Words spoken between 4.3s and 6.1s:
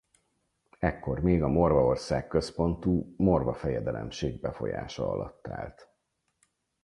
befolyása alatt állt.